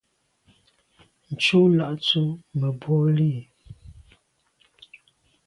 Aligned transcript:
Tshù 1.39 1.59
lagntse 1.77 2.21
mebwô 2.59 2.99
li. 3.17 3.31